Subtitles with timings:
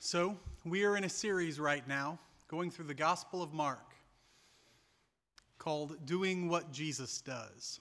[0.00, 3.96] So, we are in a series right now going through the Gospel of Mark
[5.58, 7.80] called Doing What Jesus Does.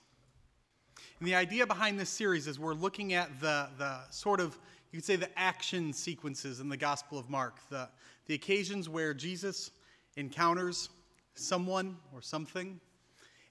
[1.20, 4.58] And the idea behind this series is we're looking at the, the sort of,
[4.92, 7.88] you could say, the action sequences in the Gospel of Mark, the,
[8.26, 9.70] the occasions where Jesus
[10.16, 10.90] encounters
[11.36, 12.80] someone or something,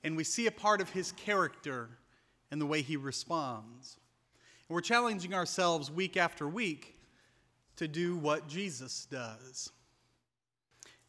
[0.02, 1.88] and we see a part of his character
[2.50, 3.98] and the way he responds.
[4.68, 6.95] And we're challenging ourselves week after week
[7.76, 9.70] to do what Jesus does.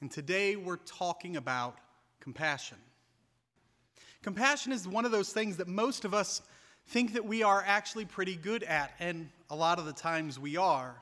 [0.01, 1.77] And today we're talking about
[2.19, 2.77] compassion.
[4.21, 6.41] Compassion is one of those things that most of us
[6.87, 10.57] think that we are actually pretty good at, and a lot of the times we
[10.57, 10.95] are.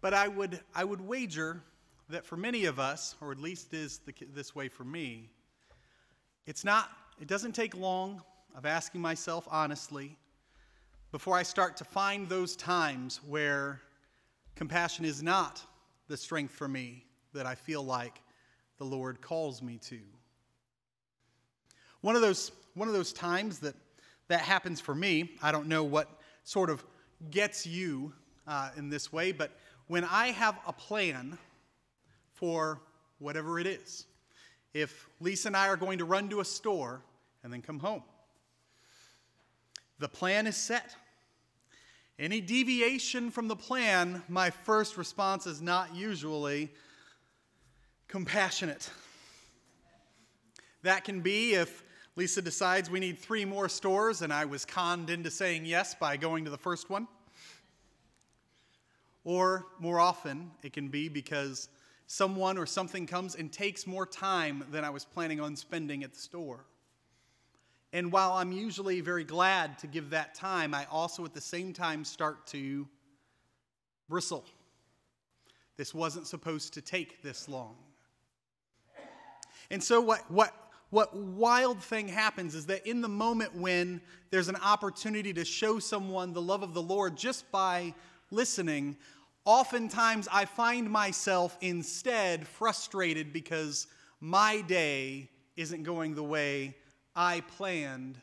[0.00, 1.62] But I would, I would wager
[2.08, 5.28] that for many of us, or at least is the, this way for me,
[6.46, 6.90] it's not,
[7.20, 8.22] it doesn't take long
[8.56, 10.16] of asking myself honestly
[11.12, 13.80] before I start to find those times where
[14.58, 15.62] Compassion is not
[16.08, 18.20] the strength for me that I feel like
[18.78, 20.00] the Lord calls me to.
[22.00, 23.76] One of those, one of those times that
[24.26, 26.08] that happens for me, I don't know what
[26.42, 26.84] sort of
[27.30, 28.12] gets you
[28.48, 29.52] uh, in this way, but
[29.86, 31.38] when I have a plan
[32.34, 32.80] for
[33.20, 34.06] whatever it is,
[34.74, 37.00] if Lisa and I are going to run to a store
[37.44, 38.02] and then come home,
[40.00, 40.96] the plan is set.
[42.18, 46.68] Any deviation from the plan, my first response is not usually
[48.08, 48.90] compassionate.
[50.82, 51.84] That can be if
[52.16, 56.16] Lisa decides we need three more stores and I was conned into saying yes by
[56.16, 57.06] going to the first one.
[59.22, 61.68] Or more often, it can be because
[62.08, 66.14] someone or something comes and takes more time than I was planning on spending at
[66.14, 66.64] the store.
[67.92, 71.72] And while I'm usually very glad to give that time, I also at the same
[71.72, 72.86] time start to
[74.08, 74.44] bristle.
[75.76, 77.76] This wasn't supposed to take this long.
[79.70, 80.54] And so, what, what,
[80.90, 84.00] what wild thing happens is that in the moment when
[84.30, 87.94] there's an opportunity to show someone the love of the Lord just by
[88.30, 88.96] listening,
[89.44, 93.86] oftentimes I find myself instead frustrated because
[94.20, 96.74] my day isn't going the way
[97.18, 98.16] I planned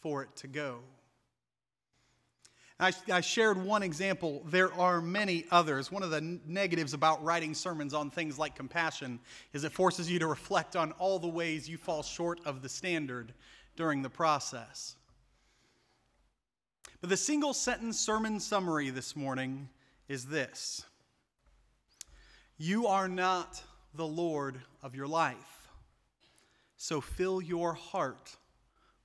[0.00, 0.80] for it to go.
[2.78, 4.42] I, I, shared one example.
[4.44, 5.90] There are many others.
[5.90, 9.18] One of the negatives about writing sermons on things like compassion
[9.54, 12.68] is it forces you to reflect on all the ways you fall short of the
[12.68, 13.32] standard
[13.76, 14.96] during the process.
[17.00, 19.70] But the single sentence sermon summary this morning
[20.06, 20.84] is this
[22.58, 23.62] You are not
[23.94, 25.53] the Lord of your life.
[26.84, 28.36] So fill your heart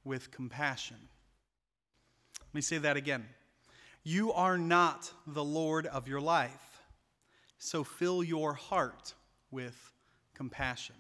[0.03, 0.97] with compassion.
[2.41, 3.25] Let me say that again.
[4.03, 6.81] You are not the Lord of your life.
[7.57, 9.13] So fill your heart
[9.49, 9.93] with
[10.33, 10.95] compassion.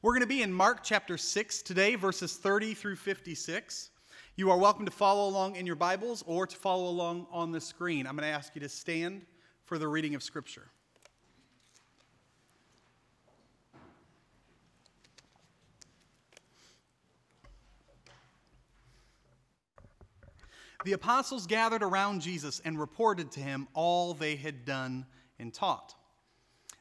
[0.00, 3.90] We're going to be in Mark chapter 6 today, verses 30 through 56.
[4.36, 7.60] You are welcome to follow along in your Bibles or to follow along on the
[7.60, 8.06] screen.
[8.06, 9.26] I'm going to ask you to stand
[9.64, 10.68] for the reading of Scripture.
[20.84, 25.06] The apostles gathered around Jesus and reported to him all they had done
[25.38, 25.94] and taught.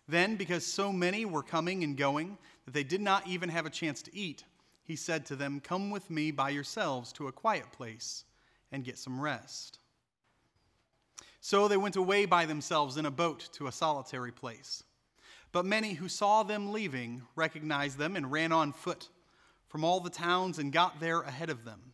[0.07, 3.69] Then, because so many were coming and going that they did not even have a
[3.69, 4.43] chance to eat,
[4.83, 8.23] he said to them, Come with me by yourselves to a quiet place
[8.71, 9.79] and get some rest.
[11.41, 14.83] So they went away by themselves in a boat to a solitary place.
[15.51, 19.09] But many who saw them leaving recognized them and ran on foot
[19.67, 21.93] from all the towns and got there ahead of them.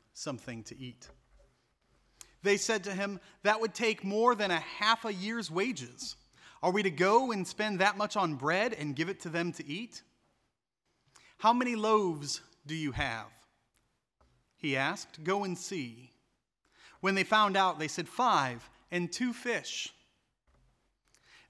[0.21, 1.07] something to eat.
[2.43, 6.15] They said to him, That would take more than a half a year's wages.
[6.63, 9.51] Are we to go and spend that much on bread and give it to them
[9.53, 10.03] to eat?
[11.37, 13.27] How many loaves do you have?
[14.57, 15.23] He asked.
[15.23, 16.11] Go and see.
[16.99, 19.89] When they found out, they said, Five and two fish.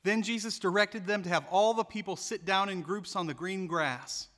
[0.03, 3.33] Then Jesus directed them to have all the people sit down in groups on the
[3.33, 4.29] green grass.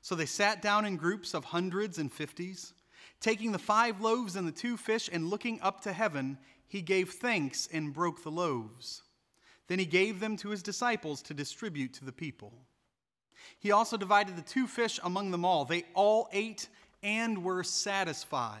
[0.00, 2.72] So they sat down in groups of hundreds and fifties.
[3.22, 7.10] Taking the five loaves and the two fish and looking up to heaven, he gave
[7.10, 9.02] thanks and broke the loaves.
[9.68, 12.52] Then he gave them to his disciples to distribute to the people.
[13.60, 15.64] He also divided the two fish among them all.
[15.64, 16.68] They all ate
[17.00, 18.60] and were satisfied.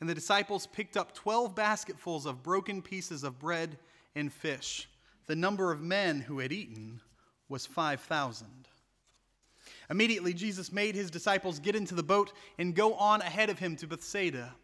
[0.00, 3.78] And the disciples picked up 12 basketfuls of broken pieces of bread
[4.14, 4.86] and fish.
[5.26, 7.00] The number of men who had eaten
[7.48, 8.68] was 5,000.
[9.90, 13.76] Immediately, Jesus made his disciples get into the boat and go on ahead of him
[13.76, 14.54] to Bethsaida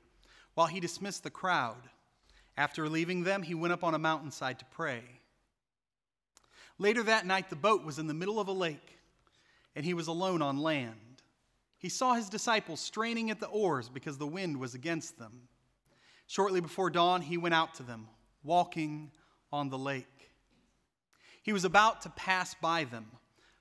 [0.55, 1.89] while he dismissed the crowd.
[2.57, 5.03] After leaving them, he went up on a mountainside to pray.
[6.79, 8.99] Later that night, the boat was in the middle of a lake,
[9.77, 11.23] and he was alone on land.
[11.79, 15.43] He saw his disciples straining at the oars because the wind was against them.
[16.27, 18.09] Shortly before dawn, he went out to them,
[18.43, 19.13] walking
[19.53, 20.33] on the lake.
[21.43, 23.07] He was about to pass by them,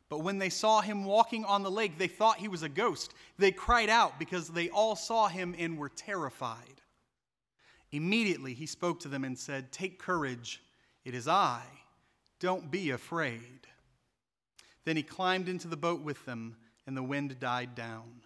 [0.09, 3.13] but when they saw him walking on the lake, they thought he was a ghost.
[3.37, 6.81] They cried out because they all saw him and were terrified.
[7.91, 10.61] Immediately he spoke to them and said, Take courage,
[11.03, 11.63] it is I.
[12.39, 13.67] Don't be afraid.
[14.85, 16.55] Then he climbed into the boat with them
[16.85, 18.21] and the wind died down.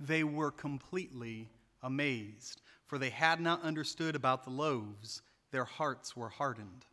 [0.00, 1.48] They were completely
[1.82, 5.22] amazed, for they had not understood about the loaves.
[5.52, 6.86] Their hearts were hardened.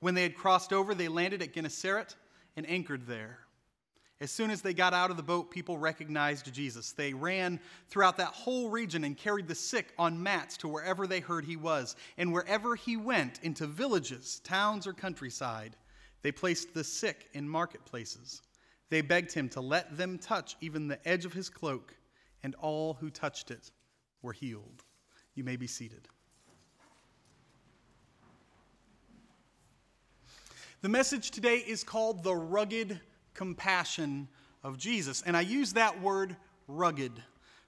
[0.00, 2.16] When they had crossed over, they landed at Gennesaret
[2.56, 3.38] and anchored there.
[4.18, 6.92] As soon as they got out of the boat, people recognized Jesus.
[6.92, 7.60] They ran
[7.90, 11.56] throughout that whole region and carried the sick on mats to wherever they heard he
[11.56, 11.96] was.
[12.16, 15.76] And wherever he went, into villages, towns, or countryside,
[16.22, 18.40] they placed the sick in marketplaces
[18.88, 21.96] they begged him to let them touch even the edge of his cloak,
[22.42, 23.70] and all who touched it
[24.22, 24.84] were healed.
[25.34, 26.08] You may be seated.
[30.82, 33.00] The message today is called the rugged
[33.32, 34.28] compassion
[34.62, 35.22] of Jesus.
[35.22, 36.36] And I use that word
[36.68, 37.12] rugged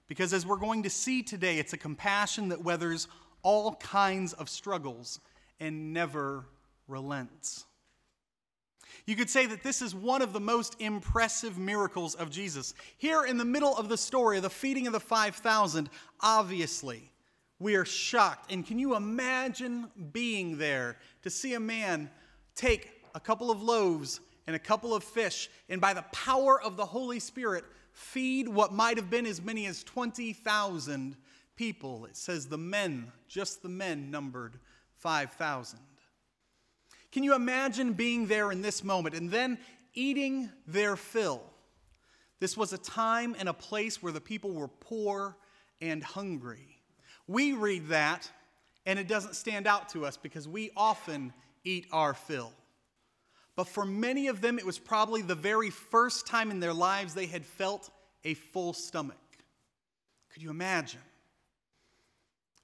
[0.07, 3.07] because, as we're going to see today, it's a compassion that weathers
[3.41, 5.19] all kinds of struggles
[5.59, 6.45] and never
[6.87, 7.65] relents.
[9.05, 12.75] You could say that this is one of the most impressive miracles of Jesus.
[12.97, 15.89] Here in the middle of the story, the feeding of the 5,000,
[16.21, 17.11] obviously,
[17.57, 18.51] we are shocked.
[18.51, 22.11] And can you imagine being there to see a man
[22.55, 26.77] take a couple of loaves and a couple of fish, and by the power of
[26.77, 31.17] the Holy Spirit, feed what might have been as many as 20,000
[31.57, 32.05] people?
[32.05, 34.53] It says the men, just the men, numbered
[34.99, 35.79] 5,000.
[37.11, 39.57] Can you imagine being there in this moment and then
[39.93, 41.41] eating their fill?
[42.39, 45.35] This was a time and a place where the people were poor
[45.81, 46.79] and hungry.
[47.27, 48.31] We read that
[48.85, 51.33] and it doesn't stand out to us because we often
[51.65, 52.53] eat our fill.
[53.59, 57.13] But for many of them, it was probably the very first time in their lives
[57.13, 57.89] they had felt
[58.23, 59.17] a full stomach.
[60.29, 61.01] Could you imagine?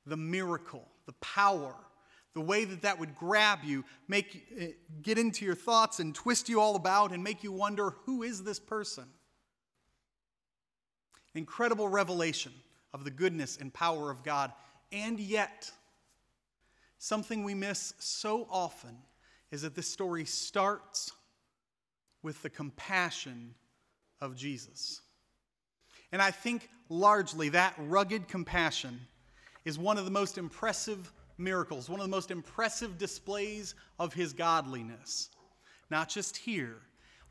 [0.06, 1.75] The miracle, the power,
[2.33, 4.68] the way that that would grab you, make eh,
[5.01, 8.45] get into your thoughts and twist you all about and make you wonder who is
[8.45, 9.03] this person?
[11.33, 12.53] Incredible revelation
[12.94, 14.53] of the goodness and power of God.
[14.94, 15.69] And yet,
[17.00, 18.95] something we miss so often
[19.55, 21.13] is that this story starts
[22.21, 23.55] with the compassion
[24.19, 24.99] of Jesus.
[26.11, 28.99] And I think largely that rugged compassion
[29.63, 34.33] is one of the most impressive miracles, one of the most impressive displays of his
[34.33, 35.29] godliness.
[35.89, 36.75] Not just here.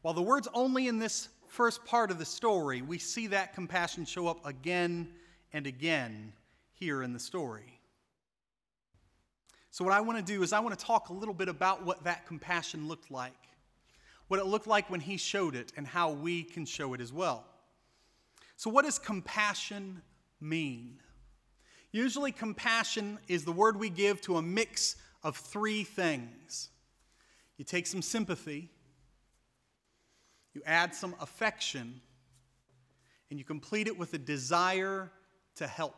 [0.00, 4.07] While the word's only in this first part of the story, we see that compassion
[4.07, 5.09] show up again
[5.52, 6.33] and again
[6.73, 7.81] here in the story.
[9.75, 11.85] So, what I want to do is, I want to talk a little bit about
[11.85, 13.49] what that compassion looked like,
[14.28, 17.12] what it looked like when he showed it, and how we can show it as
[17.12, 17.45] well.
[18.54, 20.00] So, what does compassion
[20.40, 21.00] mean?
[21.90, 26.69] Usually, compassion is the word we give to a mix of three things.
[27.57, 28.71] You take some sympathy,
[30.52, 32.00] you add some affection,
[33.28, 35.11] and you complete it with a desire
[35.57, 35.97] to help.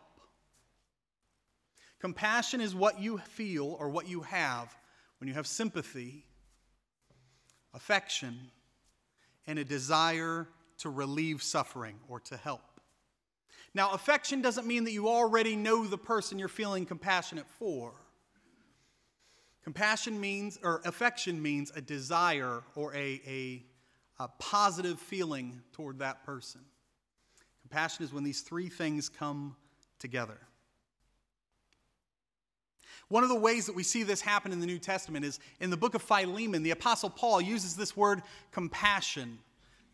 [2.00, 4.75] Compassion is what you feel or what you have
[5.19, 6.26] when you have sympathy,
[7.75, 8.38] affection,
[9.47, 10.47] and a desire
[10.79, 12.61] to relieve suffering or to help.
[13.75, 17.93] Now, affection doesn't mean that you already know the person you're feeling compassionate for.
[19.62, 23.65] Compassion means, or affection means, a desire or a, a,
[24.19, 26.61] a, positive feeling toward that person.
[27.62, 29.57] Compassion is when these three things come
[29.99, 30.38] together.
[33.09, 35.71] One of the ways that we see this happen in the New Testament is in
[35.71, 39.39] the book of Philemon, the Apostle Paul uses this word compassion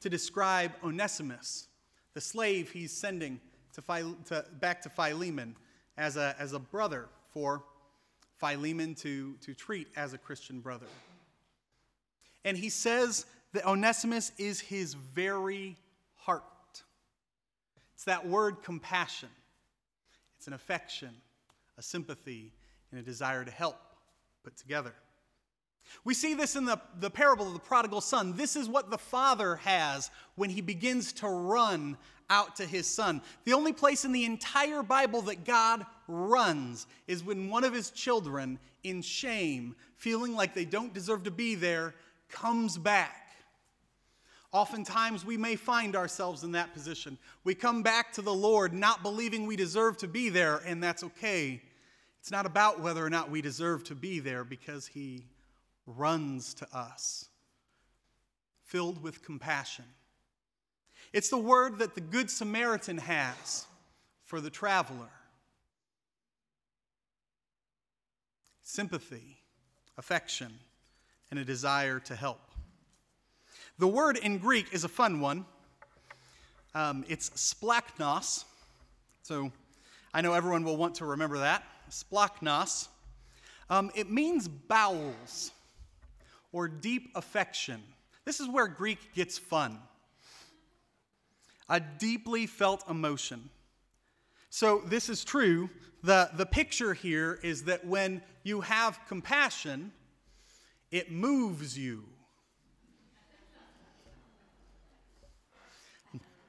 [0.00, 1.68] to describe Onesimus,
[2.14, 3.40] the slave he's sending
[3.74, 5.56] to, to, back to Philemon
[5.98, 7.64] as a, as a brother for
[8.38, 10.86] Philemon to, to treat as a Christian brother.
[12.44, 15.76] And he says that Onesimus is his very
[16.16, 16.42] heart.
[17.94, 19.28] It's that word compassion.
[20.38, 21.10] It's an affection,
[21.78, 22.52] a sympathy,
[22.92, 23.76] and a desire to help
[24.44, 24.94] put together.
[26.04, 28.36] We see this in the, the parable of the prodigal son.
[28.36, 31.96] This is what the father has when he begins to run
[32.30, 33.20] out to his son.
[33.44, 37.90] The only place in the entire Bible that God runs is when one of his
[37.90, 41.94] children, in shame, feeling like they don't deserve to be there,
[42.28, 43.18] comes back.
[44.52, 47.18] Oftentimes, we may find ourselves in that position.
[47.42, 51.02] We come back to the Lord not believing we deserve to be there, and that's
[51.04, 51.62] okay.
[52.22, 55.24] It's not about whether or not we deserve to be there because He
[55.88, 57.28] runs to us,
[58.62, 59.86] filled with compassion.
[61.12, 63.66] It's the word that the Good Samaritan has
[64.24, 65.10] for the traveler
[68.62, 69.38] sympathy,
[69.98, 70.60] affection,
[71.28, 72.38] and a desire to help.
[73.80, 75.44] The word in Greek is a fun one.
[76.72, 78.44] Um, it's splachnos.
[79.24, 79.50] So
[80.14, 81.64] I know everyone will want to remember that.
[81.92, 82.88] Splachnos.
[83.68, 85.52] Um, it means bowels
[86.50, 87.82] or deep affection.
[88.24, 89.78] This is where Greek gets fun.
[91.68, 93.50] A deeply felt emotion.
[94.50, 95.70] So, this is true.
[96.02, 99.92] The, the picture here is that when you have compassion,
[100.90, 102.04] it moves you.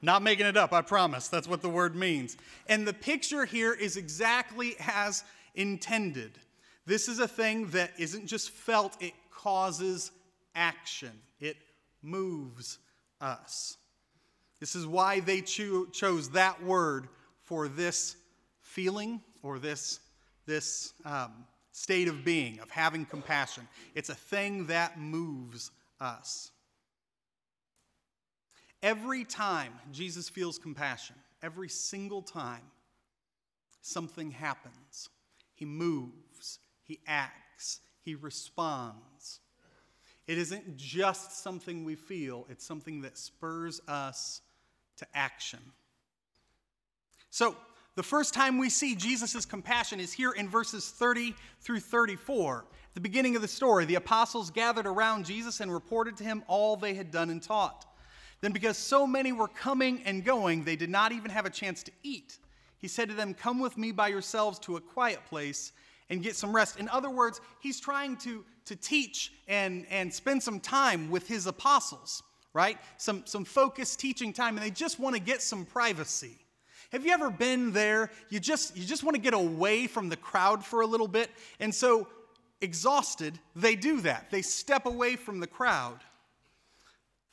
[0.04, 1.28] Not making it up, I promise.
[1.28, 2.36] That's what the word means.
[2.68, 6.32] And the picture here is exactly as intended.
[6.84, 10.10] This is a thing that isn't just felt, it causes
[10.54, 11.56] action, it
[12.02, 12.78] moves
[13.20, 13.78] us.
[14.60, 17.08] This is why they cho- chose that word
[17.42, 18.16] for this
[18.60, 20.00] feeling or this,
[20.44, 21.32] this um,
[21.72, 23.66] state of being, of having compassion.
[23.94, 26.50] It's a thing that moves us.
[28.84, 32.60] Every time Jesus feels compassion, every single time,
[33.80, 35.08] something happens.
[35.54, 39.40] He moves, he acts, he responds.
[40.26, 44.42] It isn't just something we feel, it's something that spurs us
[44.98, 45.60] to action.
[47.30, 47.56] So,
[47.96, 52.66] the first time we see Jesus' compassion is here in verses 30 through 34.
[52.88, 56.44] At the beginning of the story, the apostles gathered around Jesus and reported to him
[56.48, 57.86] all they had done and taught.
[58.44, 61.82] Then, because so many were coming and going, they did not even have a chance
[61.84, 62.36] to eat.
[62.76, 65.72] He said to them, Come with me by yourselves to a quiet place
[66.10, 66.78] and get some rest.
[66.78, 71.46] In other words, he's trying to, to teach and, and spend some time with his
[71.46, 72.22] apostles,
[72.52, 72.76] right?
[72.98, 76.36] Some, some focused teaching time, and they just want to get some privacy.
[76.92, 78.10] Have you ever been there?
[78.28, 81.30] You just, you just want to get away from the crowd for a little bit.
[81.60, 82.08] And so,
[82.60, 84.30] exhausted, they do that.
[84.30, 86.00] They step away from the crowd.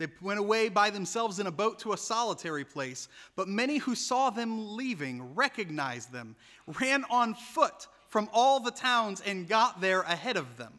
[0.01, 3.07] They went away by themselves in a boat to a solitary place.
[3.35, 6.35] But many who saw them leaving recognized them,
[6.79, 10.73] ran on foot from all the towns and got there ahead of them.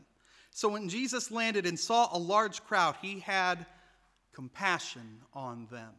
[0.51, 3.65] So when Jesus landed and saw a large crowd, he had
[4.33, 5.93] compassion on them.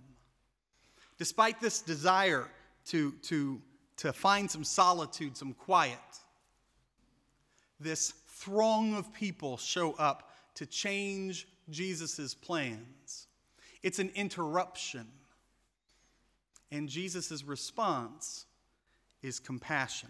[1.18, 2.50] Despite this desire
[2.88, 3.62] to, to,
[3.98, 5.98] to find some solitude, some quiet,
[7.80, 12.88] this throng of people show up to change Jesus' plans.
[13.84, 15.08] It's an interruption.
[16.72, 18.46] And Jesus' response
[19.22, 20.10] is compassion.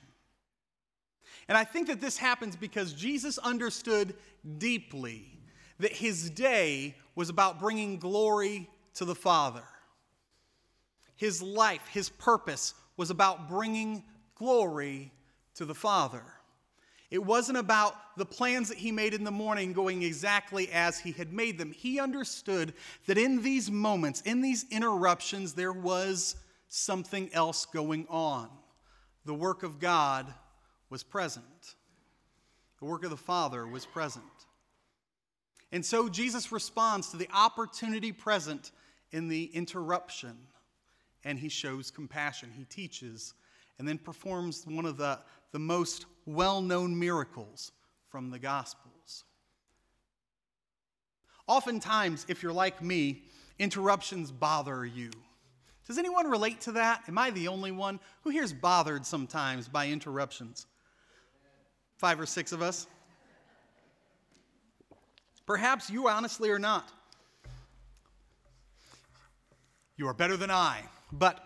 [1.48, 4.15] And I think that this happens because Jesus understood
[4.58, 5.39] deeply
[5.80, 9.63] that his day was about bringing glory to the Father.
[11.15, 14.03] His life, his purpose was about bringing
[14.36, 15.12] glory
[15.56, 16.24] to the Father.
[17.13, 21.12] It wasn't about the plans that he made in the morning going exactly as he
[21.12, 21.72] had made them.
[21.72, 22.74] He understood
[23.05, 26.36] that in these moments, in these interruptions, there was
[26.70, 28.50] something else going on.
[29.25, 30.34] The work of God
[30.89, 31.75] was present,
[32.79, 34.25] the work of the Father was present.
[35.72, 38.72] And so Jesus responds to the opportunity present
[39.12, 40.36] in the interruption,
[41.24, 42.50] and he shows compassion.
[42.58, 43.36] He teaches
[43.77, 45.20] and then performs one of the,
[45.51, 47.72] the most well known miracles
[48.10, 49.25] from the Gospels.
[51.48, 53.24] Oftentimes, if you're like me,
[53.60, 55.12] interruptions bother you.
[55.88, 57.03] Does anyone relate to that?
[57.08, 58.00] Am I the only one?
[58.22, 60.65] Who here's bothered sometimes by interruptions?
[61.98, 62.88] Five or six of us.
[65.46, 66.89] Perhaps you honestly are not.
[69.98, 70.82] You are better than I.
[71.12, 71.44] But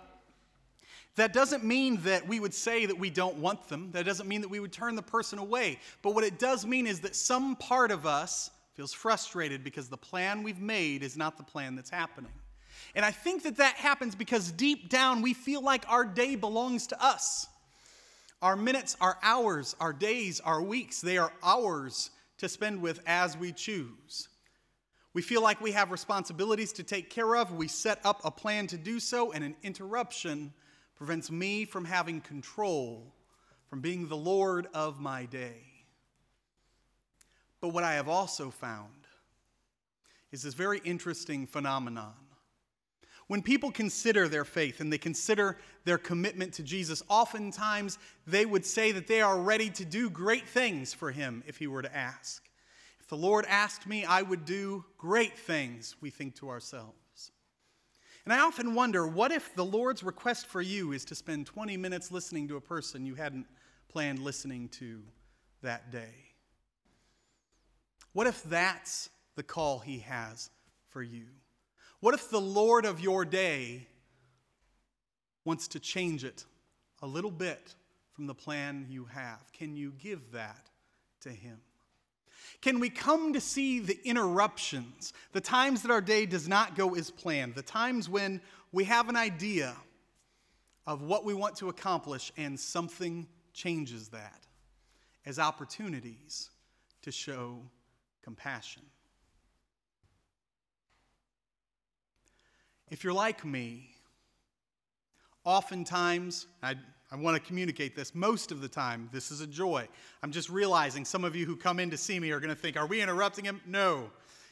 [1.17, 3.89] That doesn't mean that we would say that we don't want them.
[3.91, 5.79] That doesn't mean that we would turn the person away.
[6.03, 9.97] But what it does mean is that some part of us feels frustrated because the
[9.97, 12.31] plan we've made is not the plan that's happening.
[12.93, 16.85] And I think that that happens because deep down we feel like our day belongs
[16.87, 17.47] to us.
[18.43, 23.35] Our minutes, our hours, our days, our weeks, they are ours to spend with as
[23.35, 24.29] we choose.
[25.15, 27.51] We feel like we have responsibilities to take care of.
[27.51, 30.53] We set up a plan to do so, and an interruption
[30.97, 33.13] prevents me from having control,
[33.69, 35.61] from being the Lord of my day.
[37.61, 38.91] But what I have also found
[40.31, 42.13] is this very interesting phenomenon.
[43.27, 48.65] When people consider their faith and they consider their commitment to Jesus, oftentimes they would
[48.65, 51.95] say that they are ready to do great things for him if he were to
[51.95, 52.47] ask.
[52.99, 57.06] If the Lord asked me, I would do great things, we think to ourselves.
[58.27, 61.77] And I often wonder what if the Lord's request for you is to spend 20
[61.77, 63.47] minutes listening to a person you hadn't
[63.87, 65.01] planned listening to
[65.61, 66.13] that day?
[68.11, 70.49] What if that's the call he has
[70.89, 71.27] for you?
[72.01, 73.87] What if the Lord of your day
[75.45, 76.43] wants to change it
[77.01, 77.75] a little bit
[78.11, 79.39] from the plan you have?
[79.53, 80.69] Can you give that
[81.21, 81.61] to Him?
[82.61, 86.95] Can we come to see the interruptions, the times that our day does not go
[86.95, 88.41] as planned, the times when
[88.71, 89.75] we have an idea
[90.85, 94.45] of what we want to accomplish and something changes that,
[95.25, 96.49] as opportunities
[97.01, 97.59] to show
[98.21, 98.83] compassion?
[102.89, 103.89] If you're like me,
[105.43, 106.75] oftentimes, I,
[107.11, 109.87] I want to communicate this most of the time, this is a joy.
[110.21, 112.59] I'm just realizing some of you who come in to see me are going to
[112.59, 113.61] think, are we interrupting him?
[113.65, 114.09] No,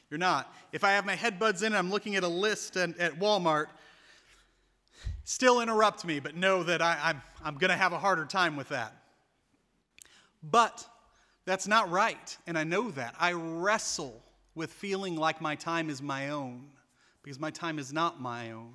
[0.10, 0.54] you're not.
[0.72, 3.68] If I have my headbuds in and I'm looking at a list at, at Walmart,
[5.26, 8.56] still interrupt me, but know that I, I'm, I'm going to have a harder time
[8.56, 8.94] with that.
[10.42, 10.88] But
[11.46, 13.16] that's not right, and I know that.
[13.20, 14.22] I wrestle
[14.54, 16.68] with feeling like my time is my own
[17.22, 18.74] because my time is not my own,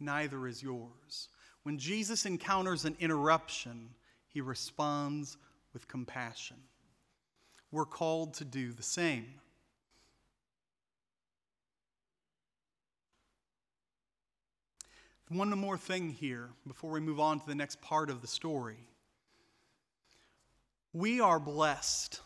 [0.00, 1.28] neither is yours.
[1.68, 3.90] When Jesus encounters an interruption,
[4.26, 5.36] he responds
[5.74, 6.56] with compassion.
[7.70, 9.26] We're called to do the same.
[15.28, 18.88] One more thing here before we move on to the next part of the story.
[20.94, 22.22] We are blessed.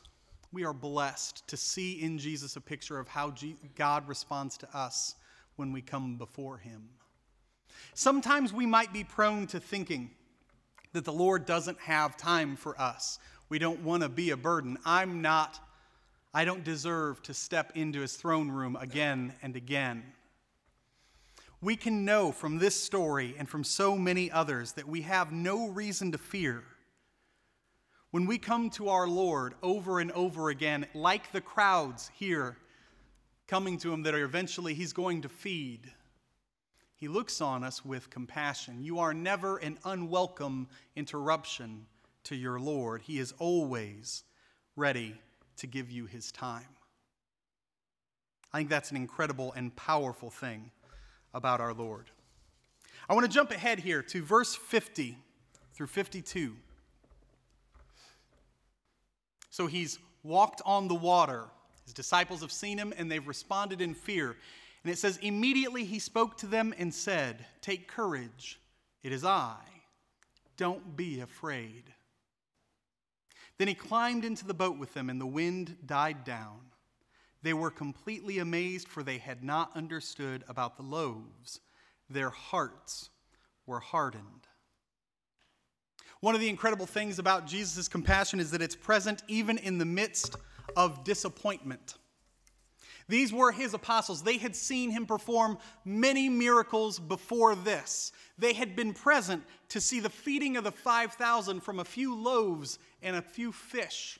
[0.53, 3.35] We are blessed to see in Jesus a picture of how
[3.75, 5.17] God responds to us
[5.57, 6.91] when we come before Him.
[7.95, 10.11] Sometimes we might be prone to thinking
[10.93, 13.19] that the Lord doesn't have time for us.
[13.49, 14.79] We don't want to be a burden.
[14.85, 15.61] I'm not,
[16.33, 20.05] I don't deserve to step into His throne room again and again.
[21.61, 25.69] We can know from this story and from so many others that we have no
[25.69, 26.65] reason to fear.
[28.11, 32.57] When we come to our Lord over and over again, like the crowds here
[33.47, 35.93] coming to him that are eventually he's going to feed.
[37.03, 38.85] He looks on us with compassion.
[38.85, 41.87] You are never an unwelcome interruption
[42.23, 43.03] to your Lord.
[43.03, 44.23] He is always
[44.77, 45.17] ready
[45.57, 46.69] to give you his time.
[48.53, 50.71] I think that's an incredible and powerful thing
[51.35, 52.09] about our Lord.
[53.09, 55.19] I want to jump ahead here to verse 50
[55.75, 56.55] through 52.
[59.51, 61.49] So he's walked on the water
[61.85, 64.37] his disciples have seen him and they've responded in fear.
[64.85, 68.61] And it says, Immediately he spoke to them and said, Take courage,
[69.03, 69.57] it is I.
[70.57, 71.85] Don't be afraid.
[73.59, 76.61] Then he climbed into the boat with them, and the wind died down.
[77.43, 81.61] They were completely amazed, for they had not understood about the loaves.
[82.09, 83.11] Their hearts
[83.67, 84.47] were hardened.
[86.21, 89.85] One of the incredible things about Jesus' compassion is that it's present even in the
[89.85, 90.37] midst
[90.77, 91.97] of disappointment.
[93.13, 94.23] These were his apostles.
[94.23, 98.11] They had seen him perform many miracles before this.
[98.39, 102.79] They had been present to see the feeding of the 5,000 from a few loaves
[103.03, 104.19] and a few fish.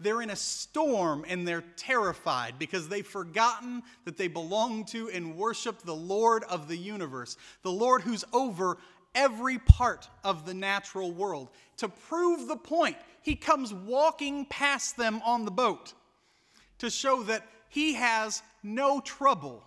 [0.00, 5.36] They're in a storm and they're terrified because they've forgotten that they belong to and
[5.36, 8.78] worship the Lord of the universe, the Lord who's over
[9.14, 11.50] every part of the natural world.
[11.76, 15.92] To prove the point, he comes walking past them on the boat
[16.78, 19.64] to show that he has no trouble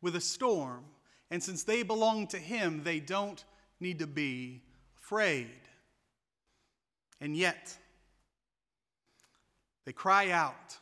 [0.00, 0.84] with a storm.
[1.30, 3.42] And since they belong to him, they don't
[3.80, 4.62] need to be
[4.96, 5.50] afraid.
[7.20, 7.76] And yet,
[9.84, 10.78] they cry out.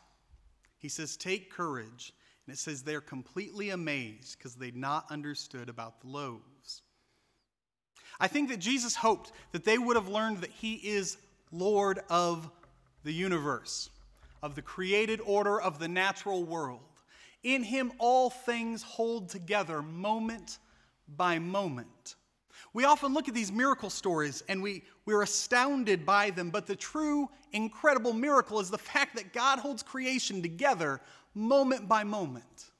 [0.78, 2.12] He says, Take courage.
[2.46, 6.82] And it says they're completely amazed because they'd not understood about the loaves.
[8.20, 11.18] I think that Jesus hoped that they would have learned that he is
[11.50, 12.50] Lord of
[13.04, 13.90] the universe,
[14.42, 16.80] of the created order of the natural world.
[17.42, 20.58] In him, all things hold together moment
[21.16, 22.16] by moment.
[22.72, 26.76] We often look at these miracle stories and we, we're astounded by them, but the
[26.76, 31.00] true, incredible miracle is the fact that God holds creation together
[31.34, 32.70] moment by moment.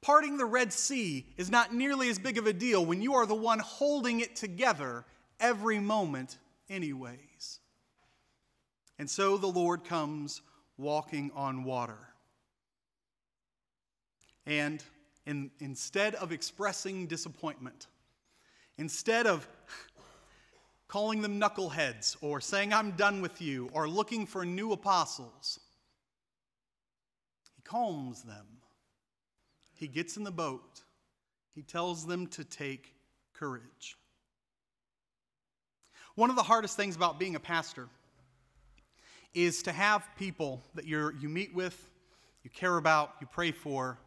[0.00, 3.26] Parting the Red Sea is not nearly as big of a deal when you are
[3.26, 5.04] the one holding it together
[5.40, 6.38] every moment,
[6.70, 7.18] anyways.
[8.98, 10.42] And so the Lord comes
[10.76, 11.98] walking on water.
[14.46, 14.82] And
[15.26, 17.86] in, instead of expressing disappointment,
[18.76, 19.46] instead of
[20.88, 25.60] calling them knuckleheads or saying, I'm done with you, or looking for new apostles,
[27.54, 28.46] he calms them.
[29.74, 30.82] He gets in the boat.
[31.54, 32.94] He tells them to take
[33.34, 33.96] courage.
[36.14, 37.88] One of the hardest things about being a pastor
[39.34, 41.90] is to have people that you you meet with,
[42.42, 43.98] you care about, you pray for,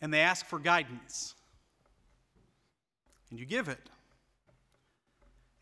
[0.00, 1.34] and they ask for guidance.
[3.30, 3.90] And you give it.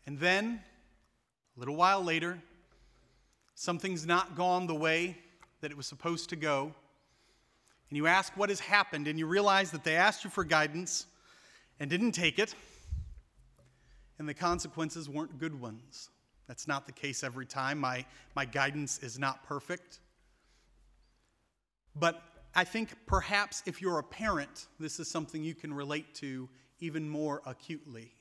[0.05, 0.61] And then,
[1.55, 2.41] a little while later,
[3.55, 5.17] something's not gone the way
[5.61, 6.73] that it was supposed to go.
[7.89, 11.05] And you ask what has happened, and you realize that they asked you for guidance
[11.79, 12.53] and didn't take it,
[14.19, 16.09] and the consequences weren't good ones.
[16.47, 17.79] That's not the case every time.
[17.79, 19.99] My, my guidance is not perfect.
[21.95, 22.21] But
[22.55, 27.07] I think perhaps if you're a parent, this is something you can relate to even
[27.07, 28.13] more acutely.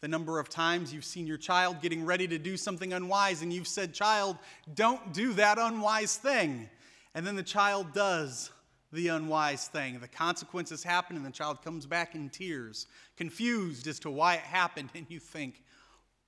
[0.00, 3.52] The number of times you've seen your child getting ready to do something unwise and
[3.52, 4.36] you've said, Child,
[4.74, 6.68] don't do that unwise thing.
[7.14, 8.50] And then the child does
[8.92, 10.00] the unwise thing.
[10.00, 14.40] The consequences happen and the child comes back in tears, confused as to why it
[14.40, 14.90] happened.
[14.94, 15.62] And you think,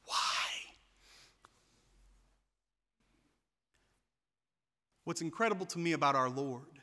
[0.06, 0.53] Why?
[5.04, 6.80] What's incredible to me about our Lord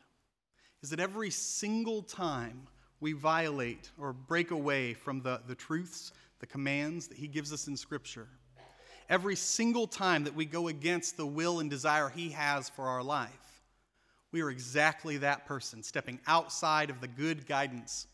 [0.84, 2.68] is that every single time
[3.00, 7.68] we violate or break away from the, the truths, the commands that He gives us
[7.68, 8.28] in Scripture,
[9.10, 13.02] every single time that we go against the will and desire He has for our
[13.02, 13.64] life,
[14.32, 18.06] we are exactly that person, stepping outside of the good guidance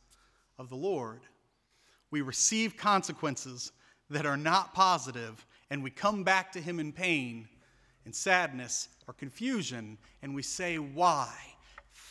[0.58, 1.20] of the Lord.
[2.12, 3.74] We receive consequences
[4.10, 7.50] that are not positive, and we come back to Him in pain
[8.08, 11.30] and sadness or confusion, and we say, Why?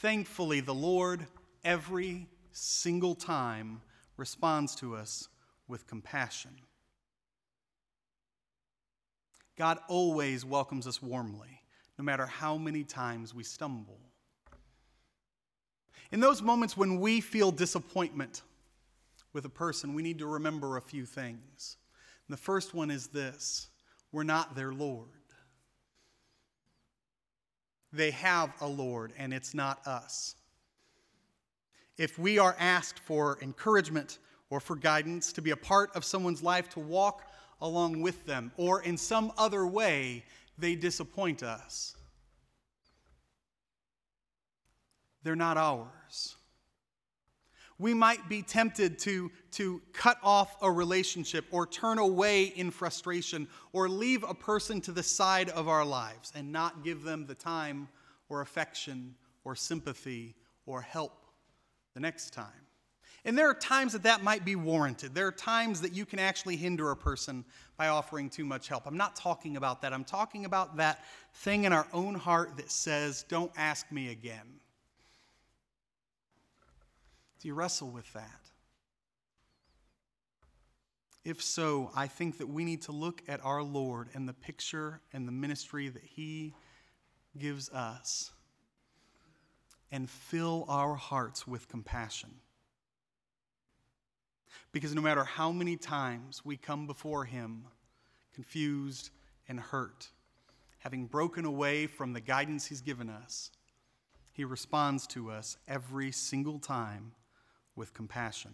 [0.03, 1.27] Thankfully, the Lord
[1.65, 3.81] every single time
[4.19, 5.29] responds to us
[5.67, 6.51] with compassion.
[9.57, 11.63] God always welcomes us warmly,
[11.99, 13.99] no matter how many times we stumble.
[16.13, 18.43] In those moments when we feel disappointment
[19.33, 21.79] with a person, we need to remember a few things.
[22.29, 23.71] And the first one is this
[24.13, 25.16] we're not their Lord.
[27.97, 30.35] They have a Lord, and it's not us.
[31.97, 34.19] If we are asked for encouragement
[34.51, 37.23] or for guidance, to be a part of someone's life, to walk
[37.63, 40.25] along with them, or in some other way,
[40.59, 41.97] they disappoint us,
[45.23, 46.37] they're not ours
[47.79, 53.47] we might be tempted to, to cut off a relationship or turn away in frustration
[53.73, 57.35] or leave a person to the side of our lives and not give them the
[57.35, 57.89] time
[58.29, 60.35] or affection or sympathy
[60.65, 61.27] or help
[61.95, 62.67] the next time.
[63.25, 65.13] And there are times that that might be warranted.
[65.13, 67.45] There are times that you can actually hinder a person
[67.77, 68.87] by offering too much help.
[68.87, 69.93] I'm not talking about that.
[69.93, 74.61] I'm talking about that thing in our own heart that says, Don't ask me again.
[77.41, 78.41] Do you wrestle with that?
[81.25, 85.01] If so, I think that we need to look at our Lord and the picture
[85.13, 86.55] and the ministry that He
[87.37, 88.31] gives us
[89.91, 92.31] and fill our hearts with compassion.
[94.73, 97.65] Because no matter how many times we come before Him
[98.33, 99.11] confused
[99.49, 100.09] and hurt,
[100.79, 103.51] having broken away from the guidance He's given us,
[104.33, 107.13] He responds to us every single time
[107.77, 108.53] with compassion.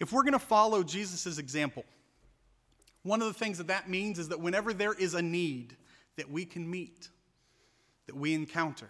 [0.00, 1.84] If we're going to follow Jesus' example,
[3.02, 5.76] one of the things that that means is that whenever there is a need
[6.16, 7.08] that we can meet,
[8.06, 8.88] that we encounter,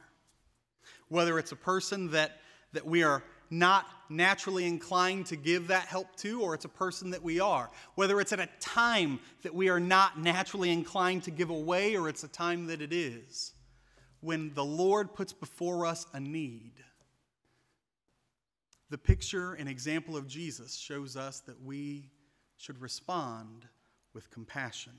[1.08, 2.40] whether it's a person that,
[2.72, 7.10] that we are not naturally inclined to give that help to, or it's a person
[7.10, 11.30] that we are, whether it's at a time that we are not naturally inclined to
[11.30, 13.52] give away, or it's a time that it is,
[14.20, 16.72] when the Lord puts before us a need,
[18.90, 22.10] the picture and example of Jesus shows us that we
[22.56, 23.66] should respond
[24.12, 24.92] with compassion.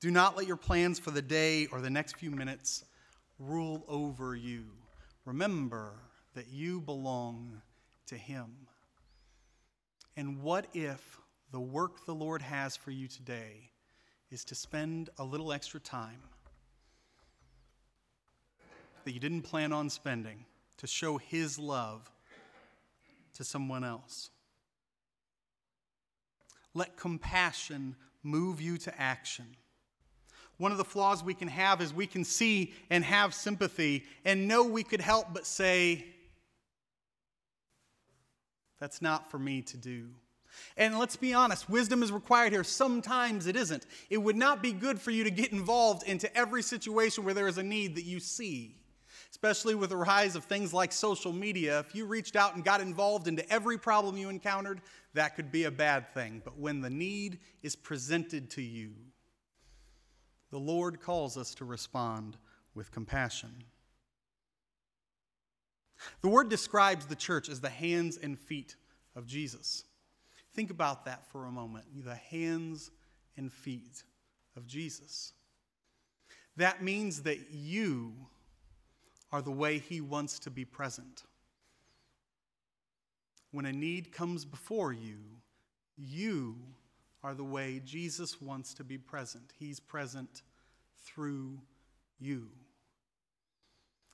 [0.00, 2.84] Do not let your plans for the day or the next few minutes
[3.38, 4.66] rule over you.
[5.24, 5.92] Remember
[6.34, 7.60] that you belong
[8.06, 8.46] to Him.
[10.16, 11.18] And what if
[11.50, 13.70] the work the Lord has for you today
[14.30, 16.20] is to spend a little extra time
[19.04, 20.44] that you didn't plan on spending
[20.78, 22.10] to show His love
[23.34, 24.30] to someone else?
[26.74, 29.46] Let compassion move you to action.
[30.58, 34.48] One of the flaws we can have is we can see and have sympathy and
[34.48, 36.04] know we could help but say,
[38.80, 40.08] that's not for me to do.
[40.76, 42.64] And let's be honest, wisdom is required here.
[42.64, 43.86] Sometimes it isn't.
[44.10, 47.48] It would not be good for you to get involved into every situation where there
[47.48, 48.76] is a need that you see.
[49.30, 52.80] Especially with the rise of things like social media, if you reached out and got
[52.80, 54.80] involved into every problem you encountered,
[55.14, 56.40] that could be a bad thing.
[56.44, 58.94] But when the need is presented to you,
[60.50, 62.36] the Lord calls us to respond
[62.74, 63.64] with compassion.
[66.22, 68.76] The word describes the church as the hands and feet
[69.14, 69.84] of Jesus.
[70.54, 72.90] Think about that for a moment the hands
[73.36, 74.02] and feet
[74.56, 75.32] of Jesus.
[76.56, 78.14] That means that you
[79.32, 81.24] are the way He wants to be present.
[83.50, 85.18] When a need comes before you,
[85.96, 86.56] you
[87.22, 89.52] are the way Jesus wants to be present.
[89.58, 90.42] He's present
[91.04, 91.60] through
[92.18, 92.48] you.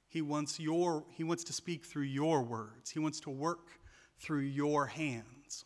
[0.09, 2.91] He wants, your, he wants to speak through your words.
[2.91, 3.71] He wants to work
[4.21, 5.65] through your hands.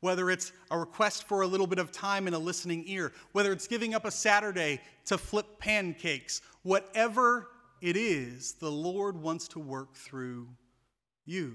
[0.00, 3.52] Whether it's a request for a little bit of time and a listening ear, whether
[3.52, 7.48] it's giving up a Saturday to flip pancakes, whatever
[7.80, 10.48] it is, the Lord wants to work through
[11.24, 11.54] you.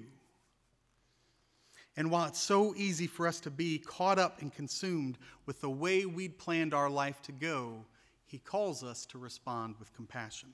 [1.97, 5.69] And while it's so easy for us to be caught up and consumed with the
[5.69, 7.85] way we'd planned our life to go,
[8.25, 10.49] He calls us to respond with compassion.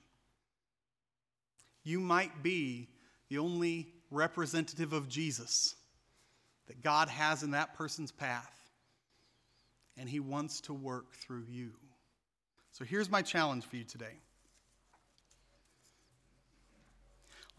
[1.83, 2.89] You might be
[3.29, 5.75] the only representative of Jesus
[6.67, 8.69] that God has in that person's path,
[9.97, 11.71] and He wants to work through you.
[12.71, 14.19] So here's my challenge for you today.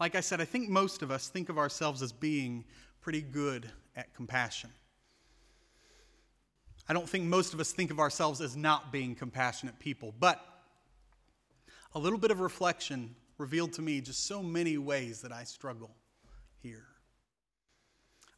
[0.03, 2.65] Like I said, I think most of us think of ourselves as being
[2.99, 4.69] pretty good at compassion.
[6.89, 10.45] I don't think most of us think of ourselves as not being compassionate people, but
[11.95, 15.95] a little bit of reflection revealed to me just so many ways that I struggle
[16.61, 16.87] here.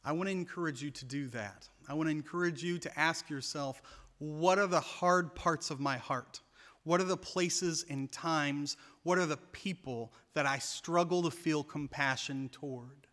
[0.04, 1.68] I want to encourage you to do that.
[1.88, 3.82] I want to encourage you to ask yourself
[4.18, 6.42] what are the hard parts of my heart?
[6.86, 8.76] What are the places and times?
[9.02, 13.08] What are the people that I struggle to feel compassion toward?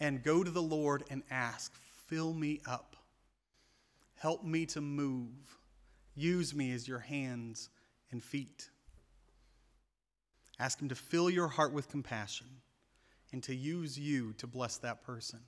[0.00, 1.74] And go to the Lord and ask,
[2.06, 2.96] fill me up.
[4.14, 5.58] Help me to move.
[6.14, 7.68] Use me as your hands
[8.10, 8.70] and feet.
[10.58, 12.46] Ask Him to fill your heart with compassion
[13.32, 15.40] and to use you to bless that person.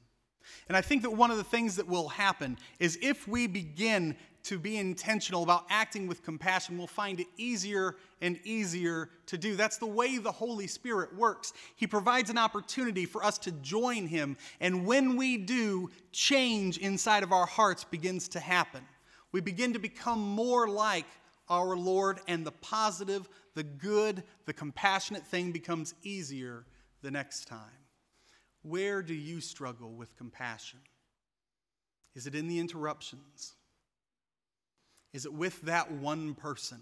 [0.68, 4.14] And I think that one of the things that will happen is if we begin
[4.46, 9.56] to be intentional about acting with compassion, we'll find it easier and easier to do.
[9.56, 11.52] That's the way the Holy Spirit works.
[11.74, 17.24] He provides an opportunity for us to join Him, and when we do, change inside
[17.24, 18.82] of our hearts begins to happen.
[19.32, 21.06] We begin to become more like
[21.48, 26.66] our Lord, and the positive, the good, the compassionate thing becomes easier
[27.02, 27.60] the next time.
[28.62, 30.80] Where do you struggle with compassion?
[32.14, 33.54] Is it in the interruptions?
[35.16, 36.76] Is it with that one person?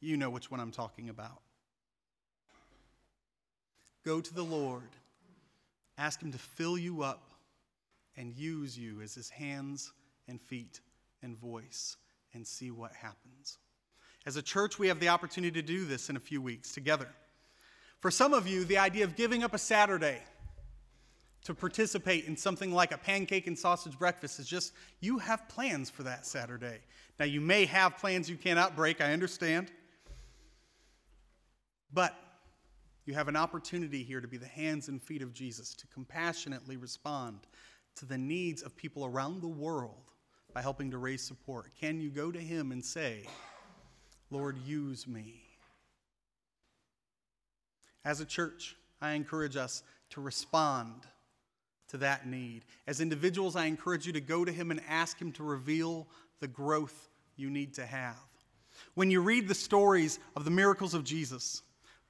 [0.00, 1.42] You know which one I'm talking about.
[4.04, 4.88] Go to the Lord,
[5.96, 7.30] ask Him to fill you up
[8.16, 9.92] and use you as His hands
[10.26, 10.80] and feet
[11.22, 11.96] and voice,
[12.34, 13.58] and see what happens.
[14.26, 17.06] As a church, we have the opportunity to do this in a few weeks together.
[18.00, 20.18] For some of you, the idea of giving up a Saturday
[21.44, 25.88] to participate in something like a pancake and sausage breakfast is just you have plans
[25.88, 26.80] for that Saturday.
[27.18, 29.72] Now, you may have plans you cannot break, I understand.
[31.92, 32.14] But
[33.06, 36.76] you have an opportunity here to be the hands and feet of Jesus, to compassionately
[36.76, 37.40] respond
[37.96, 40.12] to the needs of people around the world
[40.54, 41.70] by helping to raise support.
[41.80, 43.26] Can you go to Him and say,
[44.30, 45.42] Lord, use me?
[48.04, 51.06] As a church, I encourage us to respond
[51.88, 52.64] to that need.
[52.86, 56.06] As individuals, I encourage you to go to Him and ask Him to reveal
[56.40, 58.16] the growth you need to have.
[58.94, 61.62] When you read the stories of the miracles of Jesus,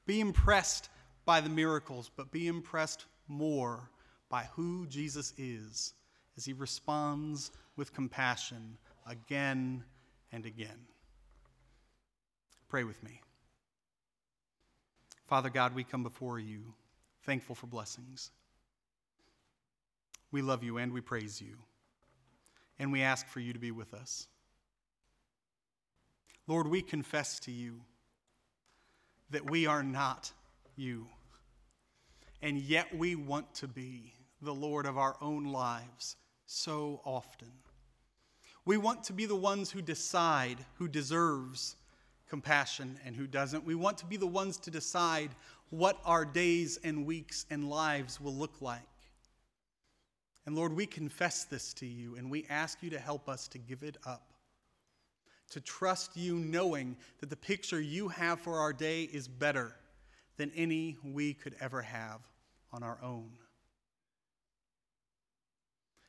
[0.07, 0.89] be impressed
[1.25, 3.91] by the miracles, but be impressed more
[4.29, 5.95] by who Jesus is
[6.37, 9.85] as he responds with compassion again
[10.33, 10.87] and again.
[12.69, 13.21] Pray with me.
[15.27, 16.75] Father God, we come before you
[17.25, 18.31] thankful for blessings.
[20.31, 21.57] We love you and we praise you,
[22.79, 24.27] and we ask for you to be with us.
[26.47, 27.81] Lord, we confess to you
[29.31, 30.33] that we are not
[30.77, 31.07] you,
[32.41, 37.51] and yet we want to be the Lord of our own lives so often.
[38.65, 41.77] We want to be the ones who decide who deserves
[42.29, 43.65] compassion and who doesn't.
[43.65, 45.31] We want to be the ones to decide
[45.71, 48.83] what our days and weeks and lives will look like.
[50.49, 53.59] And Lord, we confess this to you and we ask you to help us to
[53.59, 54.33] give it up.
[55.51, 59.77] To trust you, knowing that the picture you have for our day is better
[60.39, 62.21] than any we could ever have
[62.73, 63.29] on our own.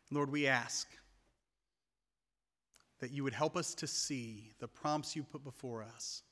[0.10, 0.88] Lord, we ask
[3.02, 6.24] that you would help us to see the prompts you put before us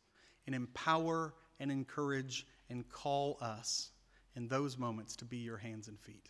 [0.45, 3.91] and empower and encourage and call us
[4.37, 6.29] in those moments to be your hands and feet.